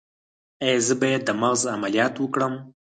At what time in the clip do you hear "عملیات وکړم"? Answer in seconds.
1.75-2.53